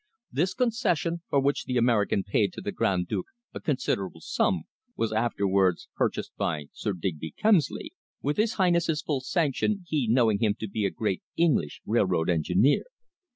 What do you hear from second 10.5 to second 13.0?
to be a great English railroad engineer.